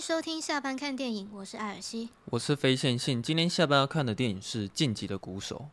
[0.00, 3.22] 迎收听下班看电影，我是艾尔西，我是非线性。
[3.22, 5.66] 今天下班要看的电影是《晋级的鼓手》。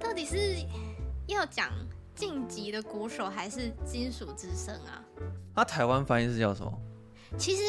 [0.00, 0.64] 到底是
[1.26, 1.68] 要讲
[2.14, 5.04] 《晋级的鼓手》还是《金属之声》啊？
[5.54, 6.72] 它台湾翻译是叫什么？
[7.36, 7.62] 其实，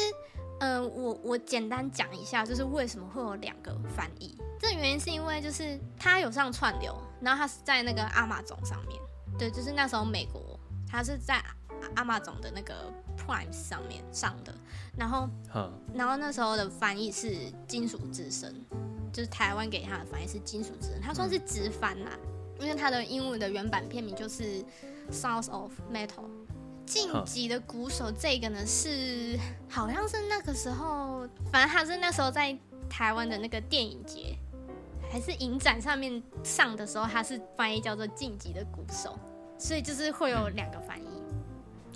[0.60, 4.34] 嗯、呃，我我简单讲一下，就是为什么会有两个翻译。
[4.58, 8.98] 这原因是因为就是它有上串流，然后它是在那个 Amazon 上面。
[9.38, 10.58] 对，就是那时候美国，
[10.88, 11.42] 它是在
[11.94, 14.54] Amazon 的那个 Prime 上面上的，
[14.96, 15.28] 然后，
[15.94, 17.28] 然后那时候的翻译是
[17.68, 18.50] 《金属之声》，
[19.12, 22.10] 就是台湾给他的翻译是《金属之声》，它算是直翻啦，
[22.58, 24.42] 因为它的英文的原版片名就是
[25.10, 26.08] 《South of Metal》。
[26.86, 29.36] 晋级的鼓手这个呢是
[29.68, 32.56] 好像是那个时候，反正他是那时候在
[32.88, 34.38] 台湾的那个电影节。
[35.16, 39.18] 还是影展上面上的时候，它是翻译叫做《晋级的鼓手》，
[39.58, 41.06] 所以就是会有两个翻译。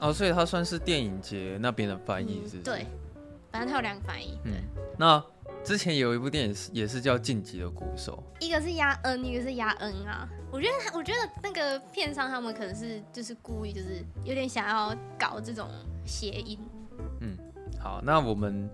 [0.00, 2.62] 哦，所以它算是电影节那边的翻译，是、嗯？
[2.62, 2.86] 对，
[3.52, 4.38] 反正它有两个翻译。
[4.42, 4.62] 对、嗯，
[4.98, 5.22] 那
[5.62, 10.26] 之前有一部电影是也是叫《晋级的鼓手》，一个是压 N，一个是压 N 啊。
[10.50, 15.68] 我觉得，我觉得那个片商他们可能是就是故意，就是有点想要搞这种
[16.06, 16.58] 谐音。
[17.20, 17.36] 嗯，
[17.78, 18.70] 好，那我们。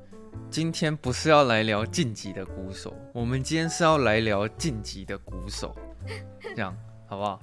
[0.51, 5.75] 今天不是要来聊晋级的鼓手，我们今天是要来聊晋级的鼓手，
[6.55, 6.75] 这样
[7.07, 7.41] 好不好？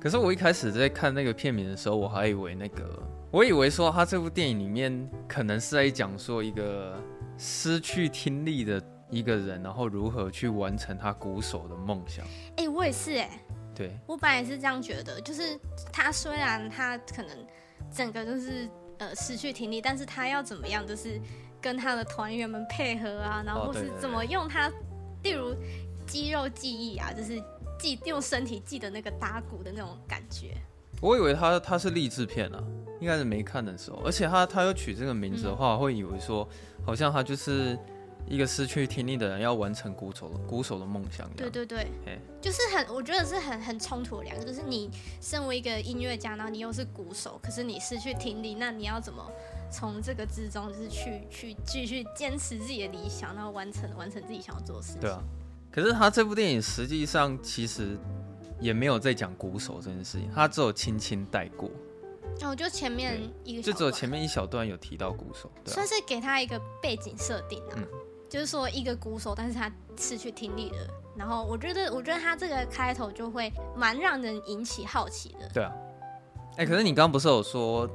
[0.00, 6.96] 可是我一开始在看那个片名的时候，我还以为那个，我以为说他这部电影里面可能是在讲说一个
[7.36, 12.24] 失去听力的一个人，然后如何去完成他鼓手的梦想。
[12.56, 13.40] 哎、欸，我也是哎、欸，
[13.74, 15.58] 对，我本来也是这样觉得，就是
[15.92, 17.36] 他虽然他可能
[17.90, 21.20] 整个就是呃失去听力，但是他要怎么样就是。
[21.66, 24.70] 跟他的团员们配合啊，然后是怎么用他，
[25.24, 25.52] 例如
[26.06, 27.42] 肌肉记忆啊，就是
[27.76, 30.56] 记用身体记的那个打鼓的那种感觉。
[31.00, 32.62] 我以为他他是励志片啊，
[33.00, 36.48] 应该是没看的时候，而且他他要取这个名字的话，嗯、会以为说
[36.84, 37.76] 好像他就是
[38.28, 41.28] 一个失去听力的人要完成鼓手的鼓手的梦想。
[41.36, 41.88] 对对对，
[42.40, 44.88] 就是很我觉得是很很冲突的两个，就是你
[45.20, 49.28] 身为一个音乐家，然后你又是鼓手，可是你失去听力，那你要怎么？
[49.76, 55.00] 从这个之中，就是去去继续坚持自己的理想，然后完成完成自己想要做的事情。
[55.02, 55.22] 对啊，
[55.70, 57.98] 可是他这部电影实际上其实
[58.58, 61.70] 也没有在讲鼓手这件事情，他只有轻轻带过。
[62.40, 67.86] 哦，就前面一个就只有前面一小段有提到鼓手，算是给他一个背景设定啊，嗯，
[68.30, 70.78] 就是说一个鼓手，但是他失去听力了。
[71.14, 75.46] 然后我觉得，我觉得他这个开头就会蛮让人引起好奇的。
[75.52, 75.72] 对啊，
[76.56, 77.86] 哎，可是你刚刚不是有说？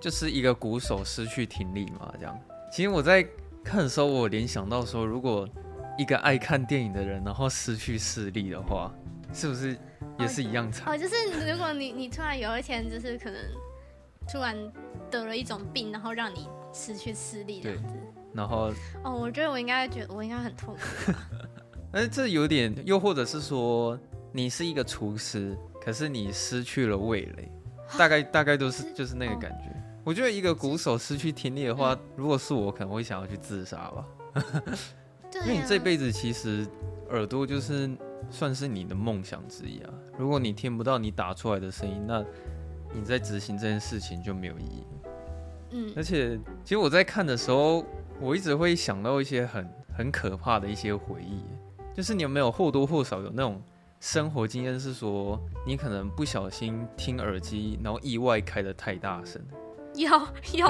[0.00, 2.38] 就是一个鼓手失去听力嘛，这样。
[2.72, 3.26] 其实我在
[3.62, 5.46] 看的时候，我联想到说，如果
[5.98, 8.90] 一个爱看电影的人，然后失去视力的话，
[9.34, 9.76] 是不是
[10.18, 10.92] 也是一样惨？
[10.92, 11.14] 哦，就是
[11.50, 13.38] 如果你你突然有一天，就是可能
[14.32, 14.56] 突然
[15.10, 17.94] 得了一种病，然后让你失去视力这样子。
[18.32, 18.72] 然后
[19.04, 21.12] 哦，我觉得我应该觉得我应该很痛苦。
[21.92, 23.98] 但是这有点，又或者是说，
[24.32, 27.52] 你是一个厨师，可是你失去了味蕾，
[27.98, 29.68] 大概大概都是就是那个感觉。
[29.68, 34.06] 哦我觉得一个鼓手失去听力的话，如果是我，可能会想要去自杀吧。
[35.44, 36.66] 因为你这辈子其实
[37.10, 37.90] 耳朵就是
[38.30, 39.90] 算是你的梦想之一啊。
[40.18, 42.24] 如果你听不到你打出来的声音，那
[42.92, 44.86] 你在执行这件事情就没有意义。
[45.72, 47.84] 嗯，而且其实我在看的时候，
[48.20, 51.44] 我一直会想到一些很很可怕的一些回忆，
[51.94, 53.62] 就是你有没有或多或少有那种
[54.00, 59.40] 生活经验，是说你可能不小心听耳机，然后意外开的太大声。
[60.00, 60.10] 有
[60.54, 60.66] 有，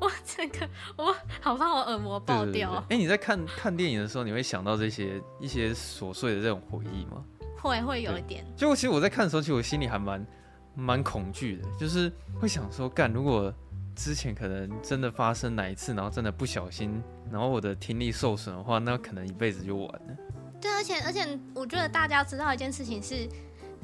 [0.00, 2.74] 我这个我好怕我耳膜爆掉。
[2.88, 7.24] 哎、欸，你在看看电影的时候，你会想到这些一些琐碎的这种回忆吗？
[7.60, 8.44] 会会有一点。
[8.56, 10.26] 就其实我在看的时候，其实我心里还蛮
[10.74, 13.52] 蛮恐惧的，就是会想说，干如果
[13.94, 20.16] 之前可能真的发生哪一次，然后真的不小心，然后我的听力受损的话，那可能一辈子就完了。
[20.60, 23.28] 对，而且而且，我觉得大家知道一件事情是，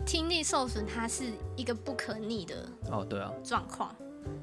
[0.04, 3.94] 听力受损它是一个不可逆的哦，对啊，状况。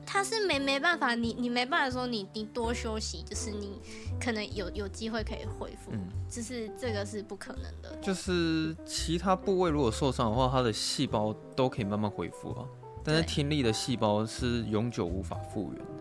[0.05, 3.79] 他是没没办法，你你没办法说你你多休息，就是你
[4.19, 7.95] 可能有有机会可以恢复，嗯，就是这个是不可能的。
[8.01, 12.65] 就是其他部位如果受伤的话，它的细胞都可以慢慢恢复啊，
[13.03, 15.91] 但是听力的细胞是永久无法复原的。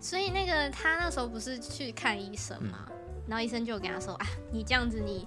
[0.00, 2.96] 所以那个他那时候不是去看医生嘛，嗯，
[3.28, 5.26] 然后医生就跟他说啊，你这样子你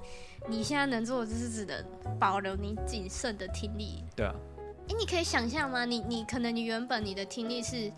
[0.50, 1.84] 你现在能做的就是只能
[2.20, 4.04] 保留你仅剩的听力。
[4.16, 4.36] 对啊。
[4.86, 5.86] 哎、欸，你可以想象吗？
[5.86, 7.92] 你你可能你原本你的听力是，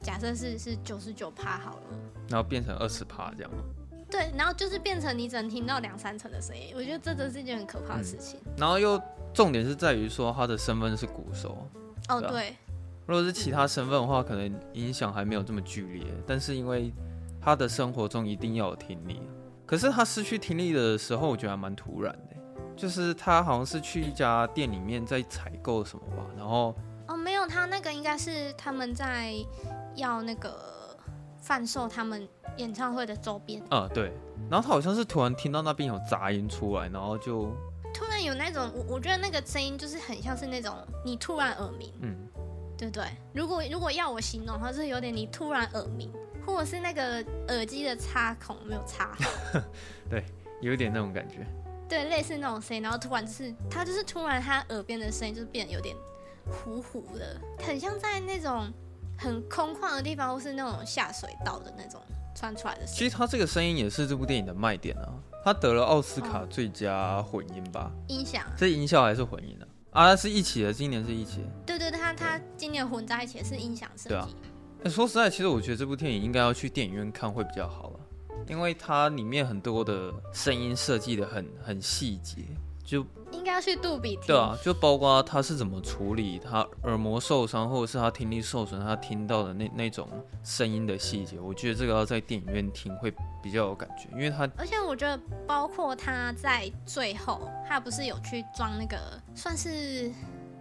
[0.00, 1.82] 假设是是九十九趴好了，
[2.28, 3.58] 然后变成二十趴这样吗？
[4.10, 6.74] 对，然后就是变成你只能听到两三成的声音。
[6.74, 8.38] 我觉得这真是一件很可怕的事情。
[8.44, 9.00] 嗯、然后又
[9.32, 11.66] 重点是在于说他的身份是鼓手，
[12.08, 12.56] 哦，对，对。
[13.06, 16.04] 如果是其他身份的话，可能影响还没有这么剧烈。
[16.26, 16.92] 但是因为
[17.40, 19.20] 他的生活中一定要有听力，
[19.64, 22.31] 可是他失去听力的时候，我觉得还蛮突然的。
[22.82, 26.74] 就是他好像是去一家店里面在采购什么吧，然后
[27.06, 29.34] 哦，没有，他那个应该是他们在
[29.94, 30.52] 要那个
[31.40, 33.62] 贩售他们演唱会的周边。
[33.70, 34.12] 啊、嗯，对。
[34.50, 37.54] 然后他好像是突然听到那边有杂音出来，然后就
[37.94, 40.74] 突然有那种，我我觉得那个声音就是很像是那种
[41.04, 42.16] 你突然耳鸣，嗯，
[42.76, 43.04] 对不对？
[43.32, 46.12] 如果如果要我形容的话，是有点你突然耳鸣，
[46.44, 49.16] 或者是那个耳机的插孔没有插
[49.52, 49.60] 好，
[50.10, 50.24] 对，
[50.60, 51.46] 有点那种感觉，
[51.92, 55.94] 对，类似那种声音，然后突然就是他就是突然他耳边的声音就是变得有点
[56.46, 58.72] 糊糊的，很像在那种
[59.18, 62.00] 很空旷的地方，或是那种下水道的那种。
[62.34, 65.12] 传出来的声，其实他这个声音也是这部电影的卖点啊。
[65.44, 67.92] 他得了奥斯卡最佳混音吧？
[68.08, 68.42] 音响？
[68.56, 70.06] 这音效还是混音的啊？
[70.06, 71.48] 啊，是一起的，今年是一起的。
[71.66, 74.08] 对对，他他今年混在一起是音响设计。
[74.08, 74.28] 对啊。
[74.84, 78.00] 欸，说实在，其实我觉得这部电影应该要去电影院看会比较好了，
[78.48, 82.42] 因为它里面很多的声音设计的很很细节。
[82.84, 84.26] 就应该要去杜比听。
[84.26, 90.06] 对啊，就包括他是怎么处理他耳膜受伤，或者是他听力受损，他听到的那那种
[90.42, 93.10] 声音的细节，我觉得这个要在电影院听会
[93.40, 98.98] 比较有感觉，因为他而且我觉得包括他在最后，他不是有去装那个
[99.34, 100.12] 算是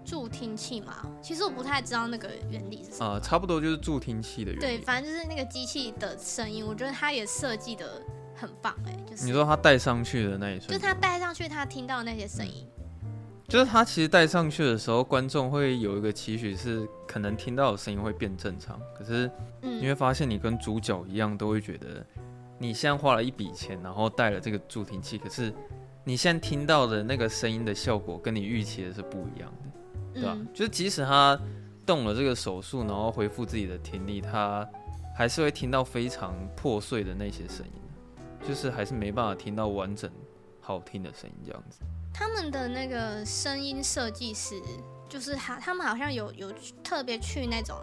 [0.04, 1.06] 助听器嘛？
[1.22, 3.20] 其实我不太知道那个原理是什么。
[3.20, 4.78] 差不多就是助听器的原理。
[4.78, 8.02] 对，反正就是那个机器的声音，我觉得它也设计的。
[8.34, 12.68] 很棒哎，就是你说他戴上去的那一瞬，就是他戴上去，他听到那些声音，
[13.48, 19.30] 就是他其实戴上去的时候，观众会有一个期许是可能听到的声音会变正常，可是
[19.62, 22.04] 你会发现你跟主角一样，都会觉得
[22.58, 25.54] 你现在花了一笔钱，然后带了这个助听器，可是
[26.04, 29.71] 你现在听到的那个声音的效果跟你预期的是不一样的，
[30.14, 30.38] 对吧？
[30.54, 31.40] 就是即使他
[31.86, 34.68] 动了这个手术，然后恢复自己的听力，他
[35.16, 37.72] 还是会听到非常破碎的那些声音。
[38.44, 40.10] 就是还是没办法听到完整
[40.60, 41.78] 好听的声音这样子。
[42.12, 44.60] 他们的那个声音设计师，
[45.08, 46.52] 就是他他们好像有有
[46.84, 47.78] 特别去那种，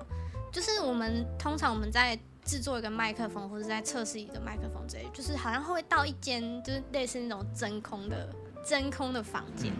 [0.50, 8.28] 就是我们通常我们在制作一个麦克风或者在测试一个麦克风之类，就是好像会到一间就是类似那种真空的
[8.66, 9.72] 真空的房间。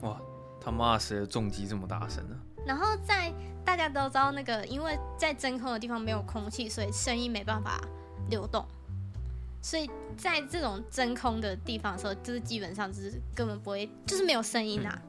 [0.00, 0.18] 哇，
[0.62, 2.36] 他妈谁的重击这么大声呢？
[2.64, 3.32] 然后在
[3.64, 7.80] 大家都知道那个，因为在真空的地方没有空气，所以声音没办法
[8.30, 8.64] 流动。
[9.60, 15.00] 所以在这种真空的地方的时候，就是基本上就是根本不会，就是没有声音啊。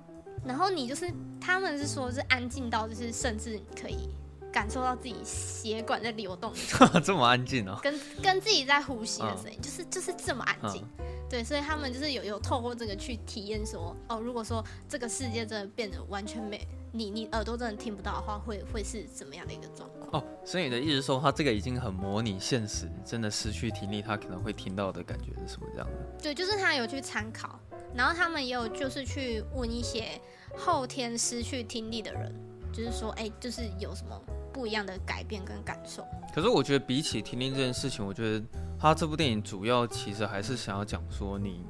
[0.45, 4.09] 然后你就是他们是说是安静到就是甚至可以
[4.51, 6.53] 感受到自己血管在流动，
[7.03, 10.85] 这么安静哦，跟跟自己在呼吸的声音，就是就是这么安静。
[11.33, 20.21] 对，所以他们就是有有透过这个去体验说，哦，如果说这个世界真的变得完全没你你耳朵真的听不到的话，会会是怎么样的一个状况？
[20.21, 26.21] 哦，所以你的意思说，他这个已经很模拟现实，真的失去听力，他可能会听到的感觉是什么这样的？
[26.21, 27.59] 对，就是他有去参考，
[27.95, 30.21] 然后他们也有就是去问一些
[30.55, 32.31] 后天失去听力的人，
[32.71, 34.21] 就是说，哎，就是有什么
[34.53, 36.05] 不一样的改变跟感受？
[36.33, 38.43] 可是我觉得比起听力这件事情，我觉得
[38.79, 41.63] 他这部电影主要其实还是想要讲说，你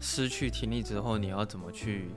[0.00, 2.10] 失去听力之后，你要怎么去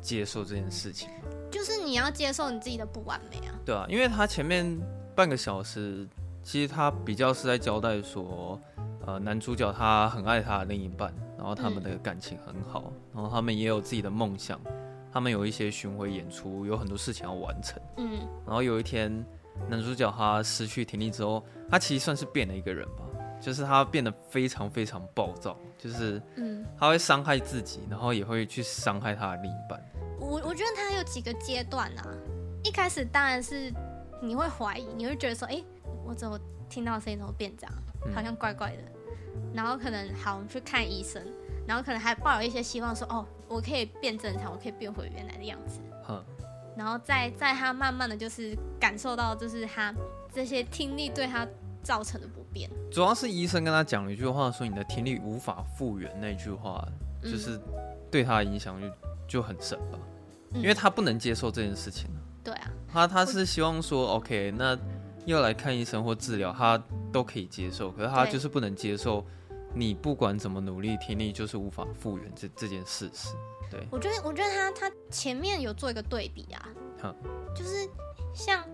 [0.00, 1.08] 接受这件事情。
[1.48, 3.54] 就是你要接受你自己的不完美啊。
[3.64, 4.76] 对啊，因为他前面
[5.14, 6.04] 半个小时，
[6.42, 8.60] 其实他比较是在交代说，
[9.06, 14.60] 呃，男主角他很爱他的另一半，然后他们的感情很好，嗯、然后他们也有自己的梦想，
[15.12, 17.80] 他们有一些巡回演出，有很多事情要完成。
[17.98, 19.24] 嗯，然后有一天，
[19.68, 23.04] 男主角他失去听力之后，他其实算是变了一个人吧，
[23.40, 29.80] 就是他变得非常非常暴躁，就是嗯，他会伤害自己，然后也会去伤害他的另一半。
[30.18, 32.06] 我我觉得他有几个阶段啊，
[32.62, 33.72] 一开始当然是
[34.22, 35.64] 你会怀疑，你会觉得说，哎、欸，
[36.04, 36.38] 我怎么
[36.68, 37.72] 听到声音怎么变这样，
[38.14, 38.82] 好像怪怪的，
[39.54, 41.22] 然后可能好，我们去看医生，
[41.66, 45.80] 然后可能还抱有一些希望说，哦，我可以变正常，我可以变回原来的样子，
[46.76, 49.94] 然后在在他慢慢的就是感受到，就是他
[50.32, 51.46] 这些听力对他
[51.82, 56.86] 造成的不便，主要是医生跟他讲了一句话，说你的听力无法复原，那句话
[57.22, 57.60] 就是
[58.10, 58.88] 对他的影响就
[59.28, 59.98] 就很深吧。
[60.52, 62.10] 因为他不能接受这件事情。
[62.42, 64.76] 对啊，他他是希望说，OK，那
[65.24, 67.92] 要来看医生或治疗，他都可以接受。
[67.92, 69.24] 可是他就是不能接受，
[69.72, 73.28] 你不管怎么努力，听力就是无法复原这这件事实。
[73.70, 77.14] 对，我觉得，我觉得他他前面有做一个对比啊，
[77.54, 77.88] 就是
[78.34, 78.64] 像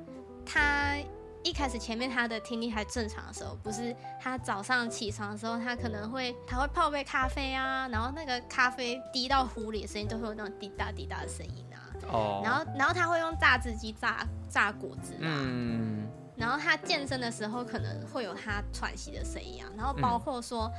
[0.45, 0.97] 他
[1.43, 11.79] 一开始前面他的听力还正常的时候，不是他早上起床的时候，他可能会他会泡杯咖啡啊，然后那个咖啡滴到壶里的声音都会有那种滴答滴答的声音啊。
[12.11, 12.41] 哦。
[12.43, 15.45] 然后然后他会用榨汁机榨榨果汁啊。
[15.47, 16.09] 嗯。
[16.37, 20.71] 然后他健身的时候可能会有他喘息的声音啊，然后包括说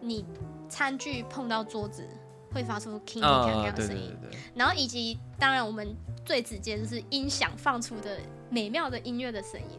[0.00, 0.24] 你
[0.68, 2.08] 餐具碰到桌子
[2.54, 4.16] 会发出铿锵锵锵的声音，
[4.54, 5.94] 然后以及当然我们
[6.24, 9.78] 最直接就是音响放出的美妙的音乐的声音，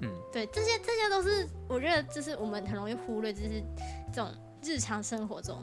[0.00, 3.62] 嗯，对，这些这些都是我觉得就是我们很容易忽略，就是
[4.10, 5.62] 这种日常生活中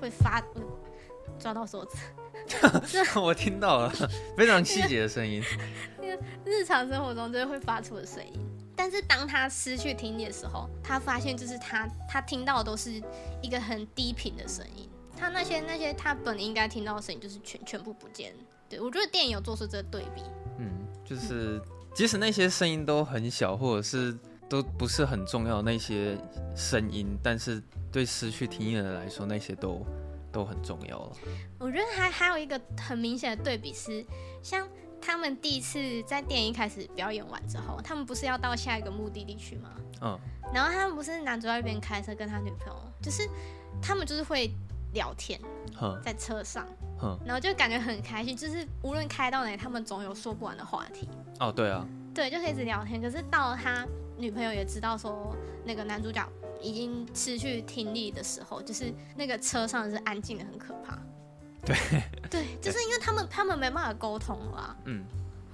[0.00, 0.42] 会发
[1.38, 1.98] 抓到手指。
[3.20, 3.92] 我听到了
[4.36, 5.42] 非常细节的声音，
[6.00, 8.40] 那个日常生活中就会发出的声音。
[8.76, 13.02] 但是当他失去听力的时候，他发现就是他他听到的都是
[13.42, 14.85] 一个很低频的声音，
[15.16, 18.34] 他那些那些他本应该听到的声音就是全全部不见。
[18.68, 20.22] 对，我觉得电影有做出这个对比，
[20.58, 20.70] 嗯，
[21.04, 21.60] 就是
[21.94, 24.16] 即使那些声音都很小，或者是
[24.48, 26.18] 都不是很重要那些
[26.54, 29.84] 声音，但是对失去听音的人来说，那些都。
[30.32, 31.16] 都很重要了。
[31.58, 34.04] 我觉得还还有一个很明显的对比是，
[34.42, 34.68] 像
[35.00, 39.70] 他们第一次在电影开始表演完之后，他们不是要到下一个目的地去吗？
[40.02, 40.20] 嗯。
[40.52, 43.26] 然后他们不是男主在一边开车跟他女朋友，就是
[43.80, 44.50] 他们就是会
[44.96, 45.40] 聊天，
[46.02, 46.66] 在车上，
[47.24, 51.08] 然后就感觉很开心，就是无论开到哪里，他们总有说不完的话题。
[51.38, 51.86] 哦，对啊。
[52.12, 53.00] 对，就可以一直聊天。
[53.00, 53.86] 可是到他
[54.16, 56.28] 女朋友也知道说，那个男主角。
[56.58, 60.98] 已经失去听力的时候，就是那个车上是安静的很可怕。
[61.62, 61.76] 对
[62.30, 64.76] 对， 就是因为他们他们没办法沟通了。
[64.86, 65.04] 嗯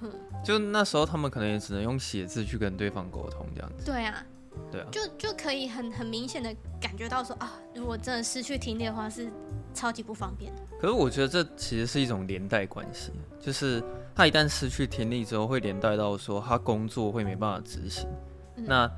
[0.00, 0.12] 哼，
[0.44, 3.84] 就那时候他们可能也只能用写字去跟对方沟通这样子。
[3.84, 4.24] 对啊，
[4.72, 9.30] 对啊，就就可以很很明显的感觉到说啊，如果真的失去听力的话，是
[9.74, 10.62] 超级不方便的。
[10.80, 18.08] 可是我觉得这其实是一种连带关系，就是他一旦失去听力之后，会连带到说他工作会没办法执行。
[18.56, 18.90] 嗯、那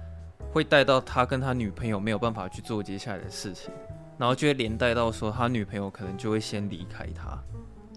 [0.52, 3.72] 会带到他跟他女朋友没有办法去做接下来的事情，
[4.16, 7.36] 然后就会连带到说他女朋友可能就会先离开他。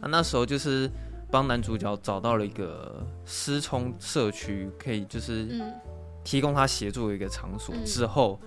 [0.02, 0.90] 那那时候就是
[1.32, 5.48] 帮男主角找到了一个失聪社区，可以就是
[6.28, 7.74] 提供他协助的一个场所。
[7.86, 8.38] 之后，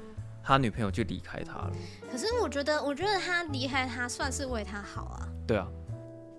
[0.45, 1.73] 他女朋友就离开他了。
[2.13, 5.27] 可是我觉得，我觉得他离开他算是为他好啊。
[5.47, 5.67] 对啊，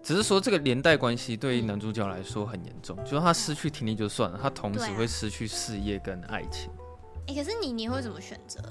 [0.04, 6.70] 只是说这个连带关系对于男主角来说很严重，就是他失去听力就算了，他同时会失去事业跟爱情。
[7.26, 8.62] 欸、可是你你会怎么选择？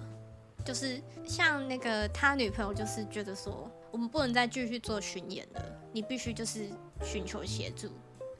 [0.64, 6.68] 就是像那个他女朋友，就是觉得说我们不能再继续做巡演了，你必须就是
[7.02, 7.88] 寻求协助。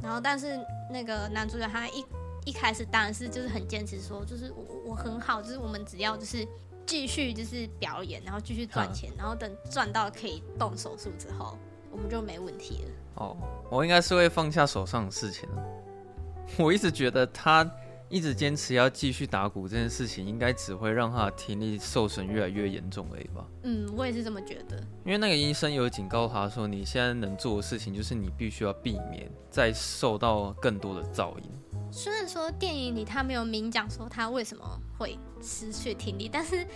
[0.01, 0.57] 然后，但是
[0.89, 2.05] 那个男主角他一
[2.51, 6.45] 一开始当然是就是很坚持说，就是我我很好，就是我们只要就是
[6.85, 11.57] 继续就是表演，然后继续赚钱，然后等赚到可以动手术之后，
[11.93, 12.91] 我们就没问题了。
[13.15, 13.37] 哦，
[13.71, 15.65] 我应该是会放下手上的事情了。
[16.59, 17.71] 我一直觉得他。
[18.13, 23.47] 一直坚持要继续打鼓这件事情，应该只会让他的听力受损越来越严重而已吧？
[23.63, 24.77] 嗯，我也是这么觉得。
[25.05, 31.45] 因为那个医生有警告他说，你现在能做的事情就是你必须要避免再受到更多的噪音。
[31.93, 34.65] 虽然说电影里他没有明讲说他为什么
[34.97, 36.67] 会失去听力，但是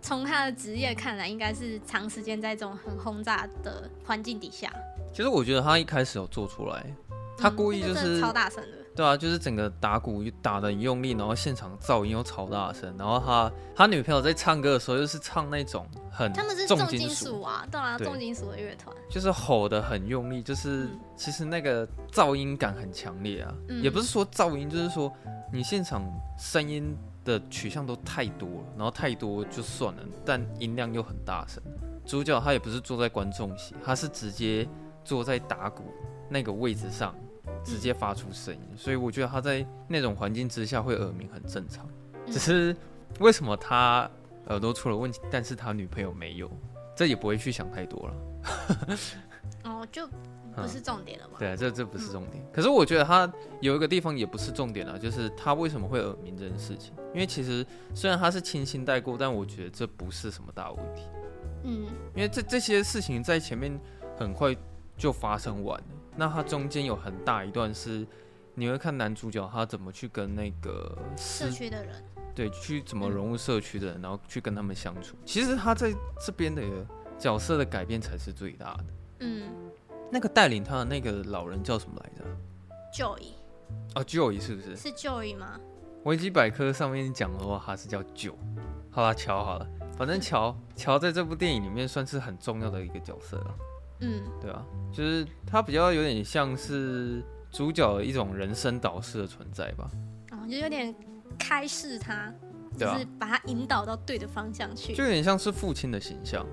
[0.00, 4.72] 从他的职业看来，应该是长时间在这种很轰炸的环境底下。
[5.12, 6.84] 其实我觉得他一开始有做出来，
[7.36, 8.83] 他故意就是、嗯那个、超大声的。
[8.96, 25.12] 对啊，就是整个打鼓打的很用力，然后现场噪音又超大声，然后他他女朋友在唱歌的时候又是唱那种很他们是重金属啊，对啊，重金属的乐团，就是吼的很用力，就是、嗯、其实那个噪音感很强烈啊，嗯、也不是说噪音，就是说
[25.52, 26.04] 你现场
[26.38, 31.60] 声音的取向都太多了，然后太多就算了，但音量又很大声。
[32.06, 34.68] 主角他也不是坐在观众席，他是直接
[35.04, 35.82] 坐在打鼓
[36.28, 37.12] 那个位置上。
[37.64, 41.86] 直接发出声音，所以我觉得他在那种环境之下会耳鸣很正常。
[42.26, 42.74] 只是
[43.20, 44.10] 为什么他
[44.46, 46.50] 耳朵出了问题，但是他女朋友没有，
[46.96, 48.14] 这也不会去想太多了。
[49.64, 50.06] 哦，就
[50.54, 51.34] 不是重点了吗？
[51.38, 52.44] 对啊，这这不是重点。
[52.52, 56.92] 可是我觉得他有一个地方也不是重点啊，就是他为什么会耳鸣这件事情。
[57.12, 61.02] 因为其实虽然他是轻轻带过，但我觉得这不是什么大问题。
[61.64, 63.78] 嗯，因为这这些事情在前面
[64.18, 64.54] 很快
[64.96, 65.86] 就发生完了。
[66.16, 68.06] 那他中间有很大一段是，
[68.54, 72.04] 你会看男主角他怎么去跟那个社区的人，
[72.34, 75.16] 对，去怎么融入社区的人，然后去跟他们相处。
[75.24, 75.92] 其实他在
[76.24, 76.62] 这边的
[77.18, 78.84] 角色的改变才是最大的。
[79.20, 79.52] 嗯，
[80.10, 82.24] 那个带领他的那个老人叫什么来着
[82.92, 83.32] ？Joey。
[83.94, 84.76] 哦，Joey 是不是？
[84.76, 85.58] 是 Joey 吗？
[86.04, 88.34] 维基百科上面讲的话，他是叫 Joe。
[88.90, 89.66] 好了，乔好了，
[89.96, 93.54] 反正乔乔在这部电影里面算是很重要的一个角色了。
[94.00, 99.90] 嗯，对啊，就是他比较有点像是主角的一种人生导师的存在吧。
[100.32, 100.94] 哦，就有点
[101.38, 102.32] 开示他，
[102.78, 106.44] 对啊，就是把他引导到对的方向去，就有点像是父亲的形象。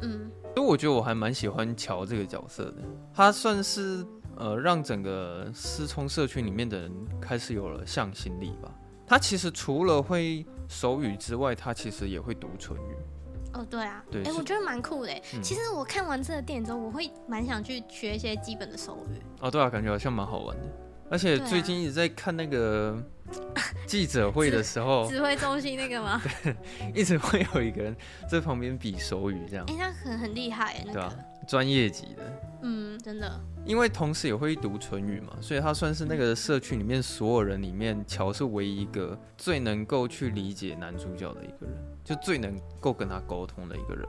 [0.00, 2.76] 嗯，所以我觉得我还蛮喜欢乔这个角色的，
[3.14, 4.04] 他算是
[4.36, 8.70] 呃让整个思聪社区里面的人开始有了向心力吧。
[9.06, 12.96] 他其实除了会手语之外，他其实也会读唇语。
[13.56, 15.12] 哦，对啊，对，哎、欸，我觉得蛮酷的。
[15.34, 19.22] 嗯、其实我看完这个电影之后，我会蛮想去学一些基本的手语。
[19.40, 20.64] 哦，对啊，感觉好像蛮好玩的。
[21.08, 23.00] 而且最近一直在看那个
[23.86, 26.20] 记者会的时候，指挥中心那个吗？
[26.42, 26.56] 对，
[26.94, 27.96] 一直会有一个人
[28.28, 29.64] 在旁边比手语这样。
[29.68, 32.22] 哎、欸，那很很厉害，那个、专业级的。
[32.62, 33.40] 嗯，真的。
[33.64, 44.08] 因为同时也会读唇语嘛，所以他算是那个社区里面所有人里面，乔是唯一一个最能够去理解男主角的一个人，就最能够跟他沟通的一个人。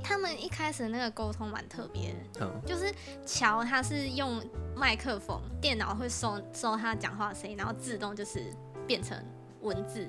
[0.00, 2.92] 他们一开始那个沟通蛮特别的，嗯，就是
[3.26, 4.40] 乔他是用
[4.76, 8.52] 麦克风，电脑会收收他讲话的声音，然后自动就是
[8.86, 9.16] 变成
[9.60, 10.08] 文字，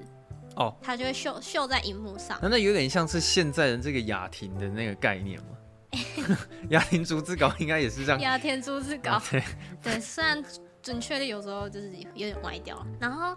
[0.55, 2.37] 哦，他就会秀秀在荧幕上。
[2.39, 5.47] 那那有点像是现在的这个雅婷的那个概念吗？
[6.69, 8.19] 雅婷逐字稿应该也是这样。
[8.19, 9.43] 雅婷逐字稿，对
[9.81, 10.43] 对，虽然
[10.81, 12.87] 准确率有时候就是有点歪掉了。
[12.99, 13.35] 然后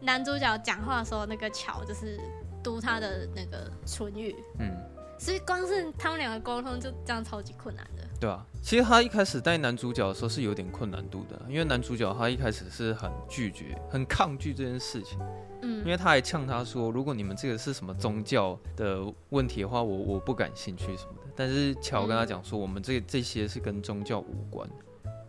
[0.00, 2.20] 男主角讲话的时候，那个乔就是
[2.62, 4.70] 读他的那个唇语，嗯，
[5.18, 8.02] 所以光是他们两个沟通就这样超级困难的。
[8.20, 15.18] 对啊，其实他一开始带男主角的时候是有点困难度的，因为男主角他一开始是很拒绝、很抗拒这件事情。
[15.62, 19.00] 嗯，因为他还呛他说：“如果你们这个是什么宗教的
[19.30, 24.68] 问题的话，我我不感兴趣什么的。”但是乔跟他讲说：“我们这这些是跟宗教无关，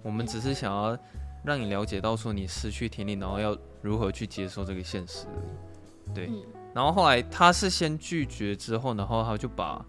[0.02, 0.98] 我们只是想要
[1.44, 6.30] 让你了解到说你失去听力，然后要如何去接受这个现实而已。”对。
[6.74, 9.84] 然后后来他是先拒绝之后，然后他就把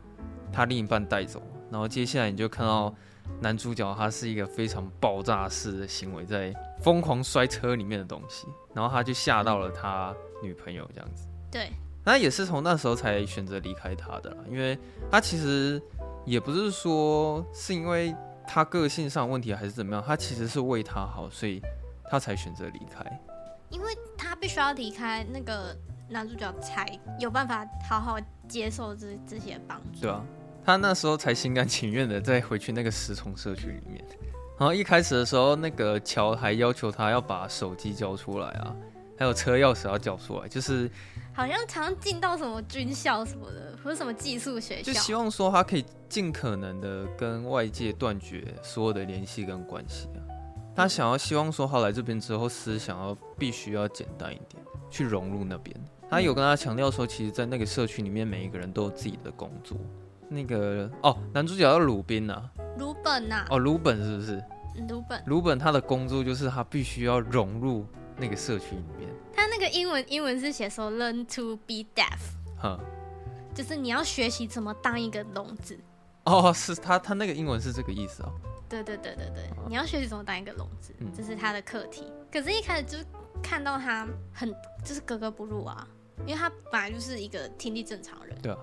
[0.52, 2.94] 他另一半带走，然后接下来你就看到
[3.40, 10.14] 男主角他是一个非常爆炸式的行为，在疯狂摔车里面的东西，然后他就吓到了他。
[10.42, 11.72] 女朋友这样子，对，
[12.04, 14.78] 那也是从那时候才选择离开他的啦，因为
[15.10, 15.80] 他其实
[16.26, 18.14] 也不是说是因为
[18.46, 21.62] 他个性上问题还是怎么样，他其实是为他好，所以
[22.10, 23.20] 他才选择离开，
[23.70, 25.74] 因为他必须要离开，那个
[26.14, 26.86] 男主角才
[27.18, 28.16] 有办法好好
[28.48, 30.24] 接受这这些帮助，对啊，
[30.64, 34.02] 他那时候才心甘情愿的再回去那个失聪社区里面，
[34.56, 38.74] 然后一开始的时候，那个乔还要求他要把手机交出来啊。
[39.16, 40.90] 还有车钥匙要交出来，就是
[41.32, 50.18] 好像常进到什么军校什么的，或者什么寄宿学校，就希望说他可以尽可能的跟外界断绝所有的联系跟关系啊。
[50.74, 54.60] 他想要希望说他来这边之后，思想要必须要简单一点，
[54.90, 55.76] 去融入那边。
[56.14, 59.76] 他有跟他强调说，其实，在那个社区里面，每一个人都有自己的工作。
[60.28, 62.42] 那个哦，男主角叫鲁宾呐，
[62.78, 64.44] 鲁本呐，哦，鲁本是不是？
[64.88, 67.86] 鲁本，鲁本他的工作就是他必须要融入。
[68.16, 72.20] 那个社区里面，他那个英文英文是写说 learn to be deaf，
[72.56, 72.78] 哈，
[73.52, 75.76] 就是你要学习怎么当一个聋子。
[76.22, 78.32] 哦，是他他那个英文是这个意思哦。
[78.68, 82.04] 对对对对对，你要学习怎么当一个聋子，嗯，这是他的课题。
[82.30, 82.98] 可是，一开始就
[83.42, 85.84] 看到他很就是格格不入啊，
[86.20, 88.58] 因为他本来就是一个听力正常人，对啊。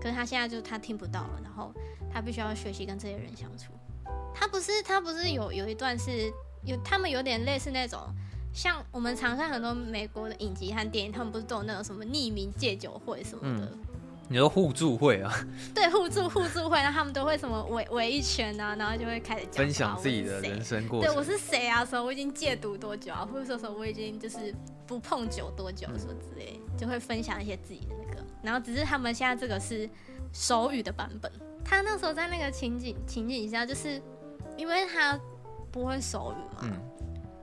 [0.00, 1.72] 可是他现在就他听不到了，然后
[2.12, 3.72] 他必须要学习跟这些人相处。
[4.34, 6.32] 他不是他不是有有一段是
[6.64, 8.00] 有他们有点类似那种。
[8.52, 13.66] 像我们常看很多美国的影集和电影，他们不是都有那种什么匿名戒酒会什么的？
[13.66, 13.78] 嗯、
[14.28, 15.32] 你说互助会啊？
[15.74, 21.12] 对，互助互助会，然后他们都会什么围围一圈啊，然后就会开始讲分享自己的人生过程。
[21.12, 21.84] 对，我是谁啊？
[21.84, 23.24] 说我已经戒毒多久啊？
[23.30, 24.54] 或者说说我已经就是
[24.86, 28.24] 不碰酒多久，什么之类，就会分享一些自己的那个。
[28.42, 29.88] 然后只是他们现在这个是
[30.32, 31.30] 手语的版本。
[31.64, 34.00] 他那时候在那个情景情景下，就是
[34.56, 35.18] 因为他
[35.70, 36.72] 不会手语嘛，嗯、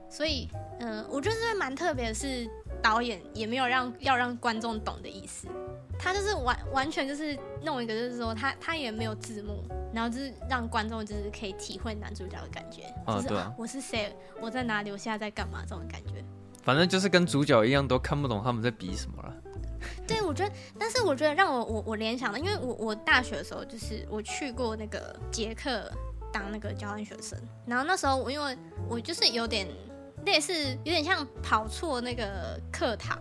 [0.10, 0.50] 所以。
[0.80, 2.50] 嗯，我觉得蛮特别的是，
[2.82, 5.48] 导演也没有让要让观众懂的意思，
[5.98, 16.24] 他就是完完全就是弄一个，就是说他他也没有字幕，然后就是让观众就是可以体会男主角的感觉，啊、就是、啊、我是谁，我在哪里，我现在在干嘛这种感觉。
[16.62, 19.34] 反正就是跟主角一样，都看不懂他们在比什么了。
[20.08, 25.92] 对，我觉得，但是我觉得让我我我联想的，因为我我大学的时候就是我去过那个捷克
[26.32, 28.58] 当那个交换学生，然后那时候我因为
[28.90, 29.68] 我就是有点。
[30.26, 30.54] 类似
[30.86, 33.20] 有点像跑错那个课堂。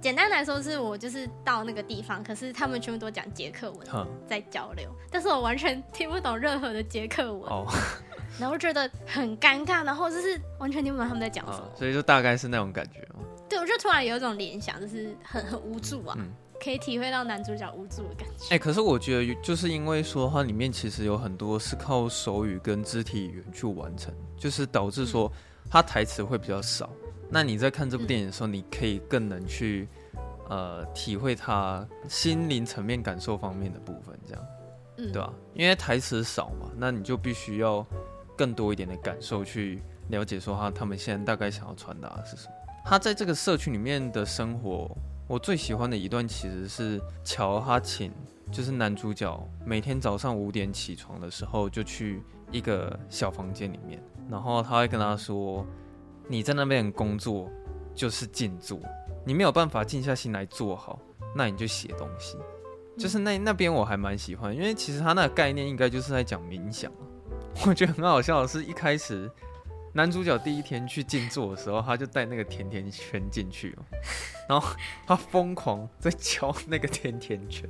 [0.00, 3.86] 简单来说，是我就是到那个地方，可是他们全部都讲捷克文
[4.26, 7.50] 在交流，但是我完全听不懂任何的捷克文，
[8.38, 11.70] 然后觉得很尴尬，然后就是完全听不懂他们在讲什么。
[11.76, 13.06] 所以就大概是那种感觉。
[13.48, 16.16] 对，我就突然有一种联想，就是很很无助啊，
[16.62, 18.54] 可以体会到男主角无助的感觉。
[18.54, 25.30] 哎，可是我觉得就是因为说它里面其实有很多是靠手语跟肢体语言去完成，就是导致说。
[25.70, 26.90] 它台词会比较少，
[27.32, 29.88] 那你在看这部电影的时候，你可以更能去
[30.50, 34.46] 呃体会他心灵层面感受方面的部分，这样，
[34.98, 35.32] 嗯，对吧？
[35.54, 37.86] 因为台词少嘛，那你就必须要
[38.36, 42.52] 更多一点的感受去了解，说他他们现在大概想要传达的是什么。
[42.84, 44.94] 他在这个社区里面的生活，
[45.26, 48.12] 我最喜欢的一段其实是乔哈请，
[48.50, 53.98] 就是男主角每天早上五点起床的时候，就去一个小房间里面，
[54.30, 55.66] 然后他会跟他说。
[56.28, 57.50] 你在那边工作
[57.94, 58.80] 就是静坐，
[59.24, 60.98] 你没有办法静下心来做好，
[61.36, 62.36] 那你就写东西。
[62.98, 66.92] 就是那那边我还蛮喜欢，因为其实他那个概念应该就是在讲冥想。
[67.66, 69.30] 我觉得很好笑的是，一开始
[69.94, 73.76] 男主角第一天去静坐的时候，他就带那个甜甜圈进去，
[74.48, 77.68] 然后他疯狂在敲那个甜甜圈，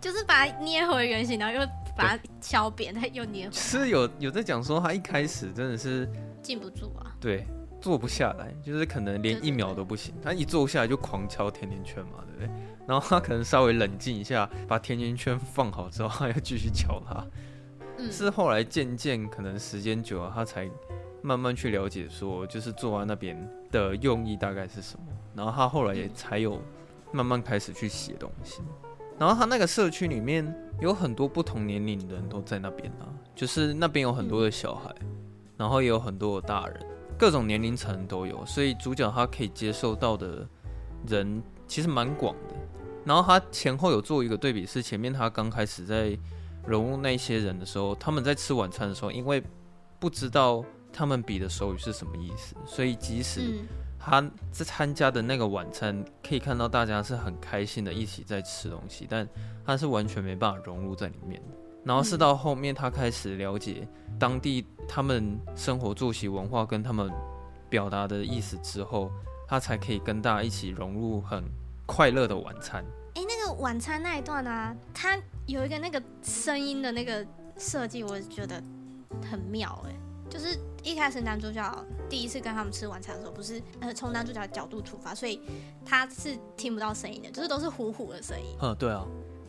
[0.00, 3.52] 就是把它捏回原形，然后又把它敲扁，他又捏回。
[3.54, 6.08] 是有有在讲说他一开始真的是
[6.42, 7.14] 静不住啊。
[7.20, 7.46] 对。
[7.88, 10.14] 坐不下来，就是可能连一秒都不行。
[10.22, 12.62] 他一坐下来就狂敲甜甜圈嘛，对不对？
[12.86, 17.24] 然后他可能稍微冷静一下，把甜甜圈放好之后，他又继续敲它。
[17.96, 20.68] 嗯，是后来渐渐可能时间久了，他才
[21.22, 23.34] 慢慢去了解说，就是坐在那边
[23.72, 25.06] 的用意大概是什么。
[25.34, 26.60] 然后他后来也才有
[27.10, 28.60] 慢慢开始去写东西。
[29.18, 34.94] 然后他那个社区里面有很多不同年龄的人都在那边啊，就是那边有很多的小孩，
[35.56, 36.86] 然后也有很多的大人。
[37.18, 40.48] 各种年龄层都有，所以主角他可以接受到的
[41.06, 42.54] 人其实蛮广的。
[43.04, 46.16] 然后他前后有做一个对比，是前面他刚开始在
[46.66, 49.42] 融入那些人的时候，他们在吃晚餐的时候，因为
[49.98, 53.58] 不知道他们比的手语是什么意思，所以即使
[53.98, 54.20] 他
[54.52, 59.26] 在参加的那个晚餐，可以看到大家是很开心的一起在吃东西，但
[59.64, 61.56] 他是完全没办法融入在里面的。
[61.84, 63.86] 然后是到后面他开始了解
[64.18, 64.66] 当地。
[64.90, 67.12] 他们生活作息文化跟他们
[67.68, 69.10] 表达的意思之后，
[69.46, 71.44] 他才可以跟大家一起融入很
[71.84, 72.82] 快乐的晚餐。
[73.12, 77.22] 哎，那个晚餐那一段啊，他有一个那个声音的那个
[77.58, 78.62] 设计，我觉得
[79.30, 79.78] 很妙。
[79.86, 79.92] 哎，
[80.30, 85.38] 就是一开始男主角第一次跟他们吃晚餐的时候，不是呃从男主角的角度出发，所以
[85.84, 88.56] 他是听不到声音的，就是都是糊糊的声音。
[88.62, 89.04] 嗯，对啊，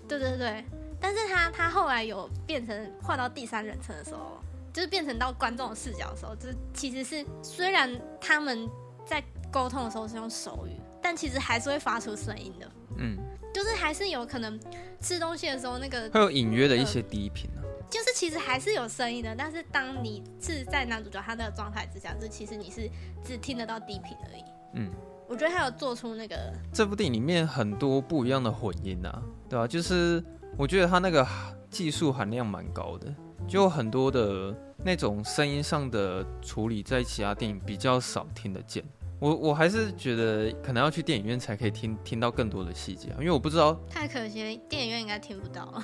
[0.05, 0.65] 对对对。
[0.99, 4.39] 但是他他后来有变成换到第三人称的时候。
[4.71, 7.89] 就是变成到观众的视角的时候，就是其实是虽然
[8.21, 8.69] 他们
[9.03, 12.71] 在沟通的时候是用手语，但其实还是会发出声音的。
[12.97, 13.17] 嗯，
[13.51, 14.59] 就是还是有可能
[15.01, 17.65] 吃东西的时候那个会有隐约的一些低频啊。
[17.89, 22.87] 就是其实还是有声音的，但是当你是在男主角他那个状态之下，就其实你是
[23.25, 24.43] 只听得到低频而已。
[24.75, 24.91] 嗯，
[25.27, 29.67] 我觉得他有做出那个这部电影里面很多不一样的混音啊，对吧？
[29.67, 30.23] 就是
[30.57, 31.25] 我觉得他那个
[31.69, 33.13] 技术含量蛮高的。
[33.47, 38.83] 就很多的那种声音上的处理，在其他电影比较少听得见。
[39.19, 43.77] 我我还是觉得可能要去电影院才可以听听到更多的细节，因为我不知道。
[43.89, 45.81] 太可惜了，电影院应该听不到。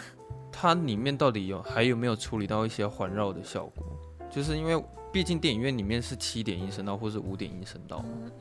[0.51, 3.85] 它里面到底有还有没有处理到一些环绕的效果？
[4.29, 8.31] 就是因为毕竟电影院里面是七点音声道或是五点音声道嘛，嗯、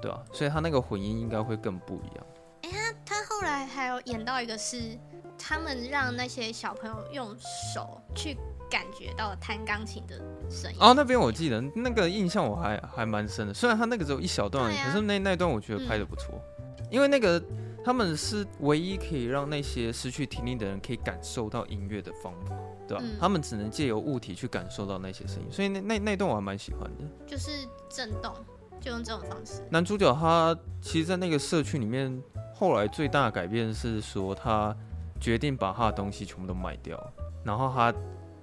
[0.00, 2.26] 对啊，所以它那个混音应该会更不一样。
[2.62, 4.98] 哎、欸，他他后来还有演到一个是，
[5.40, 7.34] 他们让那些小朋友用
[7.74, 8.36] 手去。
[8.70, 10.16] 感觉到弹钢琴的
[10.48, 13.52] 声音哦，那边我记得那个印象我还还蛮深的。
[13.52, 16.40] 虽然他那个只有一小段，啊、可是那那段我觉得拍的不错，
[16.78, 17.42] 嗯、因为那个
[17.84, 22.54] 他们是唯一可以让那些失去听力的人可以感受到音乐的方法，
[22.86, 23.02] 对吧？
[23.04, 27.50] 嗯、他们只能借由物体去感受到那些声音，所以那那那段我还蛮喜欢的，就是
[27.88, 28.32] 震动，
[28.80, 29.66] 就用这种方式。
[29.68, 32.22] 男主角他其实，在那个社区里面，
[32.54, 34.72] 后来最大的改变是说，他
[35.20, 36.98] 决定把他的东西全部都卖掉，
[37.44, 37.94] 然后他。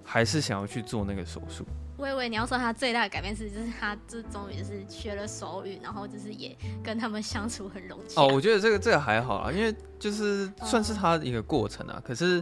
[0.10, 1.66] 还是想要去做那个手术。
[1.98, 8.22] 我以为你要说他最大的改变是，就是他这终于就是学了手语，然后就是也跟他们相处很融洽。
[8.22, 11.96] 哦，我觉得这个这个还好啊，因为就是算是他的一个过程啊。
[11.98, 12.42] 哦、可是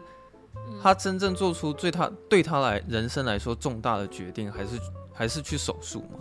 [0.80, 4.80] 他真正做出最他对他来人生来说重大的决定，还是
[5.12, 6.20] 还是去手术吗？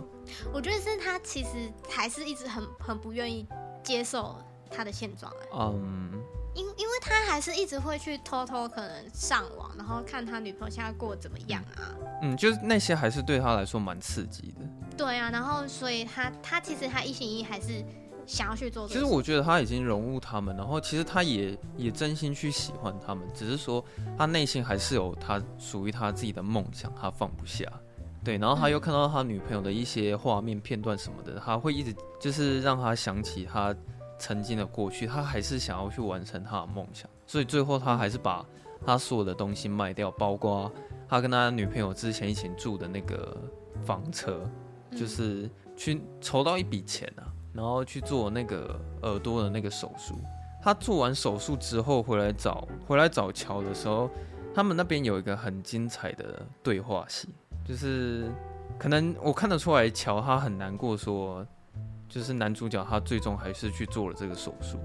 [0.51, 3.45] 我觉得是他其实还是一直很很不愿意
[3.83, 4.35] 接受
[4.71, 5.31] 他的现状。
[5.53, 6.11] 嗯。
[6.55, 11.93] 因因为他还是一直会去偷偷可能上网，然后看他女朋友现在过得怎么样啊？
[12.21, 14.65] 嗯，就是那些还是对他来说蛮刺激的。
[14.97, 17.83] 对啊，然后所以他他其实他一心一意还是
[18.25, 18.87] 想要去做。
[18.87, 23.83] 其实我觉得他已经融入他们，然后其实他也也真心去喜欢他们，只是说
[24.17, 27.65] 他内心还是有他属于他自己的梦想，他放不下。
[28.23, 33.75] 对，然后他又看到他女朋友的一些画面片段什么的，他会一直就是让他想起他。
[34.17, 38.45] 曾经的过去，他还是想要去完成他的梦想，所以最后他还是把
[38.85, 40.71] 他所有的东西卖掉，包括
[41.07, 43.37] 他跟他女朋友之前一起住的那个
[43.83, 44.49] 房车，
[44.91, 47.31] 就是去筹到一笔钱啊。
[47.55, 50.19] 然后去做那个耳朵的那个手术。
[50.61, 54.09] 他做完手术之后回来找回来找乔的时候，
[54.53, 57.29] 他们那边有一个很精彩的对话戏，
[57.65, 58.29] 就是
[58.77, 61.47] 可能我看得出来乔他很难过，说
[62.07, 64.79] 就是男主角他最终还是去做了这个手术。